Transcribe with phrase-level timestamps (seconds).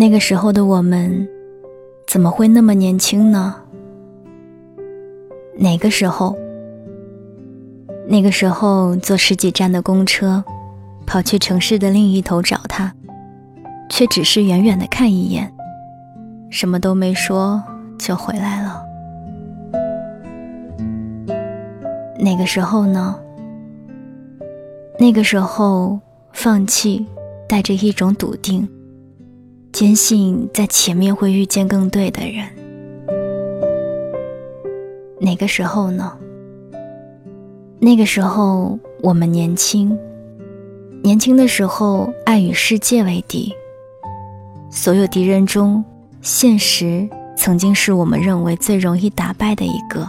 [0.00, 1.28] 那个时候的我们，
[2.06, 3.54] 怎么会那么年轻呢？
[5.58, 6.34] 哪个时候？
[8.08, 10.42] 那个时候坐十几站的公车，
[11.06, 12.94] 跑去城市的另一头找他，
[13.90, 15.52] 却只是远远的看一眼，
[16.48, 17.62] 什么都没说
[17.98, 18.82] 就回来了。
[22.18, 23.20] 那个时候呢？
[24.98, 26.00] 那个时候
[26.32, 27.06] 放弃，
[27.46, 28.66] 带着一种笃定，
[29.72, 32.44] 坚信在前面会遇见更对的人。
[35.20, 36.16] 哪个时候呢？
[37.78, 39.96] 那个时候我们年轻，
[41.02, 43.54] 年轻的时候爱与世界为敌，
[44.70, 45.82] 所有敌人中，
[46.20, 50.06] 现实曾经是我们认为最容易打败的一个。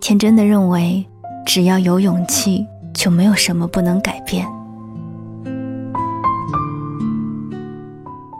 [0.00, 1.04] 天真的认为，
[1.44, 4.46] 只要有勇气，就没有什么不能改变。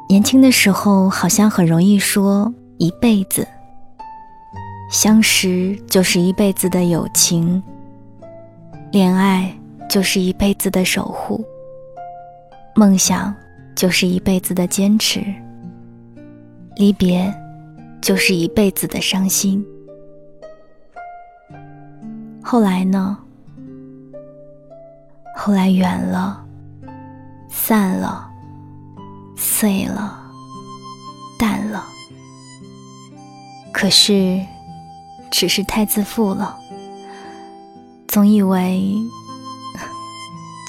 [0.09, 3.47] 年轻的时候好像很容易说一辈子。
[4.89, 7.61] 相识就是一辈子的友情，
[8.93, 9.53] 恋爱
[9.89, 11.45] 就是一辈子的守护，
[12.77, 13.35] 梦想
[13.75, 15.21] 就是一辈子的坚持，
[16.77, 17.35] 离别
[18.01, 19.65] 就是一辈子的伤心。
[22.41, 23.19] 后来呢？
[25.37, 26.43] 后来远了，
[27.49, 28.31] 散了，
[29.37, 30.21] 碎了，
[31.39, 31.87] 淡了。
[33.73, 34.45] 可是。
[35.29, 36.57] 只是太自负了，
[38.09, 38.95] 总以为，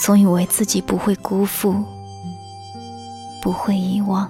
[0.04, 1.86] 总以为自己不会辜负，
[3.42, 4.30] 不会遗忘。